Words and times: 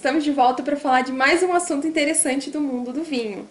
estamos 0.00 0.24
de 0.24 0.30
volta 0.30 0.62
para 0.62 0.78
falar 0.78 1.02
de 1.02 1.12
mais 1.12 1.42
um 1.42 1.52
assunto 1.52 1.86
interessante 1.86 2.50
do 2.50 2.58
mundo 2.58 2.90
do 2.90 3.02
vinho. 3.02 3.46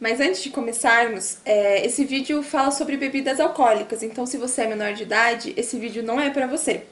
Mas 0.00 0.18
antes 0.18 0.42
de 0.42 0.48
começarmos, 0.48 1.36
é, 1.44 1.84
esse 1.84 2.06
vídeo 2.06 2.42
fala 2.42 2.70
sobre 2.70 2.96
bebidas 2.96 3.38
alcoólicas, 3.38 4.02
então 4.02 4.24
se 4.24 4.38
você 4.38 4.62
é 4.62 4.66
menor 4.66 4.94
de 4.94 5.02
idade, 5.02 5.52
esse 5.58 5.78
vídeo 5.78 6.02
não 6.02 6.18
é 6.18 6.30
para 6.30 6.46
você. 6.46 6.84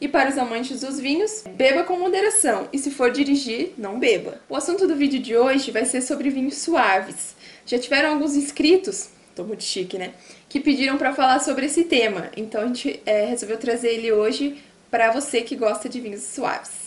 E 0.00 0.06
para 0.06 0.30
os 0.30 0.38
amantes 0.38 0.82
dos 0.82 1.00
vinhos, 1.00 1.42
beba 1.56 1.82
com 1.82 1.98
moderação, 1.98 2.68
e 2.72 2.78
se 2.78 2.92
for 2.92 3.10
dirigir, 3.10 3.72
não 3.76 3.98
beba. 3.98 4.40
O 4.48 4.54
assunto 4.54 4.86
do 4.86 4.94
vídeo 4.94 5.18
de 5.18 5.36
hoje 5.36 5.72
vai 5.72 5.84
ser 5.84 6.00
sobre 6.00 6.30
vinhos 6.30 6.58
suaves. 6.58 7.34
Já 7.66 7.76
tiveram 7.76 8.10
alguns 8.10 8.36
inscritos, 8.36 9.08
tô 9.34 9.42
muito 9.42 9.64
chique, 9.64 9.98
né? 9.98 10.12
Que 10.48 10.60
pediram 10.60 10.96
para 10.96 11.12
falar 11.12 11.40
sobre 11.40 11.66
esse 11.66 11.82
tema, 11.82 12.30
então 12.36 12.60
a 12.60 12.66
gente 12.68 13.00
é, 13.04 13.24
resolveu 13.24 13.58
trazer 13.58 13.94
ele 13.94 14.12
hoje 14.12 14.62
para 14.92 15.10
você 15.10 15.42
que 15.42 15.56
gosta 15.56 15.88
de 15.88 16.00
vinhos 16.00 16.22
suaves. 16.22 16.83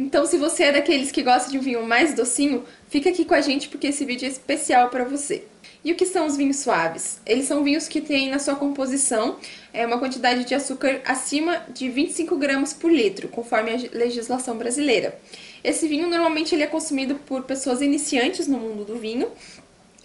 Então, 0.00 0.24
se 0.24 0.38
você 0.38 0.62
é 0.62 0.72
daqueles 0.72 1.12
que 1.12 1.22
gosta 1.22 1.50
de 1.50 1.58
um 1.58 1.60
vinho 1.60 1.86
mais 1.86 2.14
docinho, 2.14 2.64
fica 2.88 3.10
aqui 3.10 3.22
com 3.22 3.34
a 3.34 3.40
gente 3.42 3.68
porque 3.68 3.88
esse 3.88 4.02
vídeo 4.02 4.24
é 4.24 4.30
especial 4.30 4.88
para 4.88 5.04
você. 5.04 5.44
E 5.84 5.92
o 5.92 5.94
que 5.94 6.06
são 6.06 6.26
os 6.26 6.38
vinhos 6.38 6.56
suaves? 6.56 7.20
Eles 7.26 7.44
são 7.44 7.62
vinhos 7.62 7.86
que 7.86 8.00
têm 8.00 8.30
na 8.30 8.38
sua 8.38 8.56
composição 8.56 9.36
é, 9.74 9.86
uma 9.86 9.98
quantidade 9.98 10.44
de 10.44 10.54
açúcar 10.54 11.02
acima 11.04 11.66
de 11.68 11.90
25 11.90 12.34
gramas 12.38 12.72
por 12.72 12.90
litro, 12.90 13.28
conforme 13.28 13.72
a 13.72 13.76
legislação 13.92 14.56
brasileira. 14.56 15.20
Esse 15.62 15.86
vinho 15.86 16.08
normalmente 16.08 16.54
ele 16.54 16.62
é 16.62 16.66
consumido 16.66 17.16
por 17.16 17.42
pessoas 17.42 17.82
iniciantes 17.82 18.46
no 18.46 18.58
mundo 18.58 18.86
do 18.86 18.96
vinho 18.96 19.30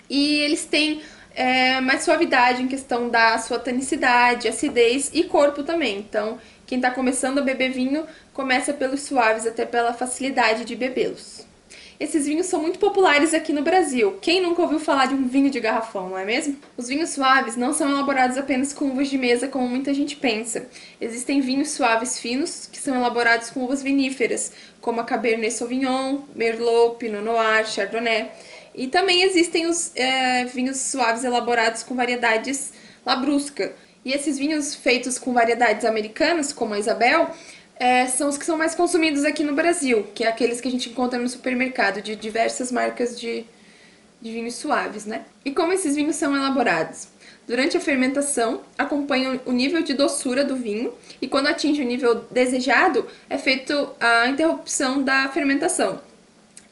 e 0.10 0.40
eles 0.40 0.66
têm 0.66 1.02
é, 1.36 1.82
mais 1.82 2.04
suavidade 2.04 2.64
em 2.64 2.68
questão 2.68 3.10
da 3.10 3.38
sua 3.38 3.60
tanicidade, 3.60 4.48
acidez 4.48 5.12
e 5.14 5.24
corpo 5.26 5.64
também. 5.64 6.00
Então, 6.00 6.40
quem 6.66 6.78
está 6.78 6.90
começando 6.90 7.40
a 7.40 7.42
beber 7.42 7.72
vinho 7.72 8.06
começa 8.34 8.74
pelos 8.74 9.02
suaves, 9.02 9.46
até 9.46 9.66
pela 9.66 9.94
facilidade 9.94 10.66
de 10.66 10.76
bebê-los. 10.76 11.46
Esses 11.98 12.26
vinhos 12.26 12.48
são 12.48 12.62
muito 12.62 12.78
populares 12.78 13.34
aqui 13.34 13.54
no 13.54 13.62
Brasil. 13.62 14.18
Quem 14.22 14.42
nunca 14.42 14.62
ouviu 14.62 14.80
falar 14.80 15.06
de 15.06 15.14
um 15.14 15.28
vinho 15.28 15.50
de 15.50 15.62
garrafão, 15.62 16.10
não 16.10 16.18
é 16.18 16.26
mesmo? 16.26 16.58
Os 16.76 16.90
vinhos 16.90 17.12
suaves 17.12 17.56
não 17.56 17.74
são 17.74 17.90
elaborados 17.90 18.38
apenas 18.38 18.74
com 18.74 18.90
uvas 18.90 19.08
de 19.08 19.18
mesa, 19.18 19.48
como 19.48 19.66
muita 19.66 19.94
gente 19.94 20.18
pensa. 20.18 20.68
Existem 21.00 21.40
vinhos 21.40 21.70
suaves 21.70 22.20
finos, 22.20 22.68
que 22.70 22.80
são 22.80 22.96
elaborados 22.96 23.50
com 23.50 23.64
uvas 23.64 23.82
viníferas, 23.82 24.52
como 24.82 25.00
a 25.00 25.06
Cabernet 25.06 25.54
Sauvignon, 25.54 26.24
Merlot, 26.36 26.98
Pinot 26.98 27.24
Noir, 27.24 27.66
Chardonnay. 27.66 28.30
E 28.76 28.88
também 28.88 29.24
existem 29.24 29.68
os 29.68 29.92
é, 29.96 30.46
vinhos 30.46 30.78
suaves 30.78 31.24
elaborados 31.24 31.82
com 31.82 31.96
variedades 31.96 32.74
Labrusca, 33.06 33.74
e 34.04 34.12
esses 34.12 34.38
vinhos 34.38 34.76
feitos 34.76 35.18
com 35.18 35.34
variedades 35.34 35.86
americanas, 35.86 36.52
como 36.52 36.74
a 36.74 36.80
Isabel, 36.80 37.30
é, 37.78 38.06
são 38.08 38.30
os 38.30 38.38
que 38.38 38.46
são 38.46 38.58
mais 38.58 38.76
consumidos 38.76 39.24
aqui 39.24 39.44
no 39.44 39.54
Brasil, 39.54 40.08
que 40.14 40.24
é 40.24 40.28
aqueles 40.28 40.62
que 40.62 40.68
a 40.68 40.72
gente 40.72 40.90
encontra 40.90 41.20
no 41.20 41.28
supermercado, 41.28 42.02
de 42.02 42.16
diversas 42.16 42.72
marcas 42.72 43.20
de, 43.20 43.46
de 44.22 44.32
vinhos 44.32 44.56
suaves, 44.56 45.06
né? 45.06 45.26
E 45.44 45.52
como 45.52 45.74
esses 45.74 45.96
vinhos 45.96 46.16
são 46.16 46.36
elaborados? 46.36 47.08
Durante 47.48 47.78
a 47.78 47.80
fermentação, 47.80 48.62
acompanham 48.78 49.40
o 49.46 49.52
nível 49.52 49.84
de 49.84 49.94
doçura 49.94 50.44
do 50.44 50.56
vinho 50.56 50.94
e 51.22 51.28
quando 51.28 51.48
atinge 51.48 51.82
o 51.82 51.86
nível 51.86 52.26
desejado, 52.32 53.08
é 53.30 53.38
feita 53.38 53.90
a 54.00 54.28
interrupção 54.28 55.04
da 55.04 55.30
fermentação. 55.30 56.00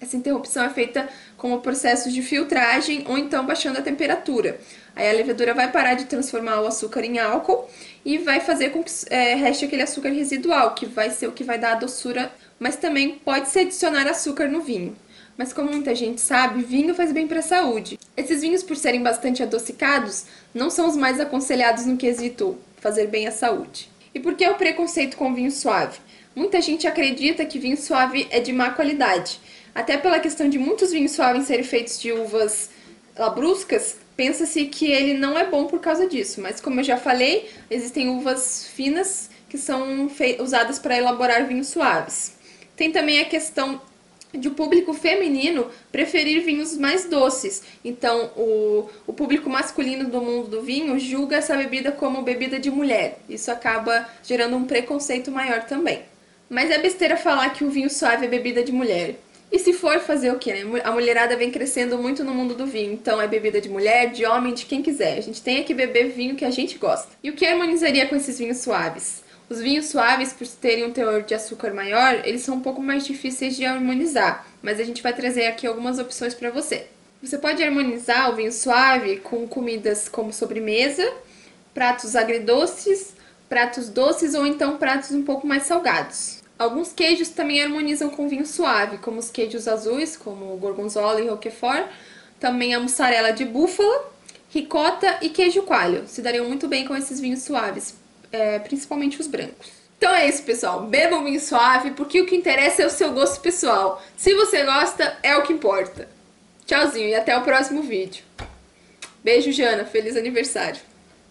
Essa 0.04 0.18
interrupção 0.18 0.66
é 0.66 0.70
feita 0.70 1.08
com 1.38 1.54
o 1.54 1.62
processo 1.62 2.12
de 2.12 2.22
filtragem 2.22 3.06
ou 3.08 3.18
então 3.18 3.46
baixando 3.46 3.80
a 3.80 3.82
temperatura. 3.82 4.60
Aí 4.94 5.10
a 5.10 5.14
levedura 5.14 5.54
vai 5.54 5.72
parar 5.72 5.94
de 5.94 6.04
transformar 6.04 6.60
o 6.60 6.68
açúcar 6.68 7.06
em 7.06 7.20
álcool 7.20 7.70
e 8.04 8.18
vai 8.18 8.42
fazer 8.42 8.72
com 8.72 8.84
que 8.84 8.92
é, 9.10 9.34
reste 9.36 9.64
aquele 9.64 9.82
açúcar 9.82 10.10
residual, 10.10 10.76
que 10.76 10.86
vai 10.86 11.10
ser 11.10 11.28
o 11.28 11.32
que 11.32 11.46
vai 11.46 11.58
dar 11.58 11.72
a 11.72 11.76
doçura, 11.76 12.30
mas 12.60 12.76
também 12.76 13.18
pode-se 13.24 13.60
adicionar 13.60 14.06
açúcar 14.06 14.50
no 14.50 14.60
vinho. 14.60 14.94
Mas 15.38 15.54
como 15.54 15.72
muita 15.72 15.96
gente 15.96 16.20
sabe, 16.20 16.64
vinho 16.64 16.94
faz 16.94 17.14
bem 17.14 17.26
para 17.26 17.40
a 17.40 17.42
saúde. 17.42 17.98
Esses 18.18 18.42
vinhos, 18.42 18.62
por 18.62 18.76
serem 18.76 19.02
bastante 19.02 19.42
adocicados, 19.42 20.26
não 20.54 20.70
são 20.70 20.86
os 20.86 20.98
mais 20.98 21.18
aconselhados 21.18 21.86
no 21.86 21.96
quesito 21.96 22.58
fazer 22.82 23.08
bem 23.08 23.26
à 23.26 23.32
saúde. 23.32 23.90
E 24.14 24.20
por 24.20 24.36
que 24.36 24.46
o 24.46 24.56
preconceito 24.56 25.16
com 25.16 25.34
vinho 25.34 25.50
suave? 25.50 25.98
Muita 26.36 26.60
gente 26.62 26.88
acredita 26.88 27.46
que 27.46 27.60
vinho 27.60 27.78
suave 27.78 28.28
é 28.32 28.40
de 28.40 28.52
má 28.52 28.72
qualidade. 28.72 29.40
Até 29.74 29.98
pela 29.98 30.20
questão 30.20 30.48
de 30.48 30.60
muitos 30.60 30.92
vinhos 30.92 31.12
suaves 31.14 31.48
serem 31.48 31.64
feitos 31.64 32.00
de 32.00 32.12
uvas 32.12 32.70
labruscas, 33.18 33.98
pensa-se 34.16 34.66
que 34.66 34.92
ele 34.92 35.14
não 35.16 35.38
é 35.38 35.46
bom 35.46 35.66
por 35.66 35.80
causa 35.80 36.08
disso, 36.08 36.42
mas 36.42 36.62
como 36.62 36.80
eu 36.80 36.84
já 36.84 36.98
falei, 36.98 37.50
existem 37.70 38.10
uvas 38.10 38.68
finas 38.68 39.30
que 39.50 39.58
são 39.58 40.10
usadas 40.40 40.80
para 40.80 40.98
elaborar 40.98 41.48
vinhos 41.48 41.68
suaves. 41.68 42.36
Tem 42.76 42.92
também 42.92 43.20
a 43.20 43.26
questão 43.26 43.82
de 44.34 44.48
o 44.48 44.52
público 44.52 44.94
feminino 44.94 45.68
preferir 45.92 46.44
vinhos 46.44 46.76
mais 46.76 47.06
doces. 47.06 47.62
Então, 47.86 48.32
o, 48.36 48.90
o 49.06 49.14
público 49.14 49.50
masculino 49.50 50.10
do 50.10 50.20
mundo 50.20 50.48
do 50.48 50.62
vinho 50.64 50.98
julga 51.00 51.38
essa 51.38 51.56
bebida 51.56 51.92
como 51.92 52.24
bebida 52.24 52.60
de 52.60 52.72
mulher. 52.72 53.20
Isso 53.30 53.52
acaba 53.52 54.10
gerando 54.24 54.56
um 54.56 54.66
preconceito 54.66 55.32
maior 55.32 55.66
também. 55.66 56.02
Mas 56.50 56.72
é 56.72 56.80
besteira 56.80 57.16
falar 57.16 57.52
que 57.52 57.64
o 57.64 57.70
vinho 57.70 57.90
suave 57.90 58.26
é 58.26 58.30
bebida 58.30 58.64
de 58.64 58.72
mulher. 58.72 59.16
E 59.54 59.60
se 59.60 59.72
for 59.72 60.00
fazer 60.00 60.32
o 60.32 60.40
quê, 60.40 60.52
né? 60.52 60.82
A 60.84 60.90
mulherada 60.90 61.38
vem 61.38 61.52
crescendo 61.52 61.96
muito 61.96 62.24
no 62.24 62.34
mundo 62.34 62.56
do 62.56 62.66
vinho, 62.66 62.92
então 62.92 63.22
é 63.22 63.28
bebida 63.28 63.62
de 63.62 63.70
mulher, 63.70 64.10
de 64.10 64.26
homem, 64.26 64.52
de 64.52 64.66
quem 64.66 64.82
quiser. 64.82 65.16
A 65.16 65.22
gente 65.22 65.44
tem 65.44 65.64
que 65.64 65.76
beber 65.76 66.10
vinho 66.10 66.36
que 66.36 66.44
a 66.44 66.50
gente 66.50 66.80
gosta. 66.80 67.10
E 67.22 67.30
o 67.30 67.34
que 67.34 67.46
harmonizaria 67.46 68.08
com 68.08 68.16
esses 68.16 68.40
vinhos 68.40 68.58
suaves? 68.58 69.22
Os 69.48 69.62
vinhos 69.62 69.86
suaves, 69.86 70.34
por 70.34 70.48
terem 70.48 70.86
um 70.86 70.92
teor 70.92 71.22
de 71.22 71.36
açúcar 71.36 71.72
maior, 71.72 72.24
eles 72.26 72.42
são 72.42 72.56
um 72.56 72.62
pouco 72.62 72.82
mais 72.82 73.06
difíceis 73.06 73.56
de 73.56 73.64
harmonizar, 73.64 74.44
mas 74.60 74.80
a 74.80 74.84
gente 74.84 75.04
vai 75.04 75.14
trazer 75.14 75.46
aqui 75.46 75.68
algumas 75.68 76.00
opções 76.00 76.34
para 76.34 76.50
você. 76.50 76.88
Você 77.22 77.38
pode 77.38 77.64
harmonizar 77.64 78.32
o 78.32 78.36
vinho 78.36 78.52
suave 78.52 79.18
com 79.18 79.48
comidas 79.48 80.10
como 80.10 80.34
sobremesa, 80.34 81.08
pratos 81.76 82.16
agridoces, 82.16 83.14
pratos 83.48 83.88
doces 83.88 84.34
ou 84.34 84.48
então 84.48 84.78
pratos 84.78 85.12
um 85.12 85.22
pouco 85.22 85.46
mais 85.46 85.62
salgados. 85.62 86.43
Alguns 86.58 86.94
queijos 86.94 87.30
também 87.30 87.62
harmonizam 87.62 88.10
com 88.10 88.28
vinho 88.28 88.46
suave, 88.46 88.98
como 89.00 89.20
os 89.20 89.30
queijos 89.30 89.68
azuis, 89.68 90.16
como 90.16 90.54
o 90.54 90.58
gorgonzola 90.58 91.20
e 91.20 91.28
roquefort, 91.28 91.88
também 92.40 92.74
a 92.74 92.80
mussarela 92.80 93.32
de 93.32 93.44
búfala, 93.44 94.12
ricota 94.50 95.18
e 95.22 95.30
queijo 95.30 95.64
coalho. 95.64 96.04
Se 96.08 96.22
dariam 96.22 96.48
muito 96.48 96.68
bem 96.68 96.86
com 96.86 96.96
esses 96.96 97.20
vinhos 97.20 97.42
suaves, 97.42 97.96
é, 98.32 98.60
principalmente 98.60 99.20
os 99.20 99.28
brancos. 99.28 99.84
Então 99.98 100.14
é 100.14 100.28
isso, 100.28 100.44
pessoal. 100.44 100.82
Bebam 100.82 101.24
vinho 101.24 101.40
suave, 101.40 101.92
porque 101.92 102.22
o 102.22 102.26
que 102.26 102.36
interessa 102.36 102.84
é 102.84 102.86
o 102.86 102.90
seu 102.90 103.14
gosto 103.14 103.40
pessoal. 103.42 104.04
Se 104.18 104.34
você 104.36 104.64
gosta, 104.64 105.18
é 105.24 105.36
o 105.38 105.44
que 105.44 105.54
importa. 105.54 106.10
Tchauzinho 106.66 107.08
e 107.08 107.16
até 107.16 107.38
o 107.38 107.42
próximo 107.42 107.82
vídeo. 107.82 108.24
Beijo, 109.24 109.52
Jana. 109.52 109.86
Feliz 109.86 110.18
aniversário. 110.18 110.82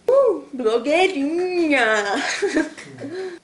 Uh, 0.09 0.43
blogueirinha! 0.51 1.85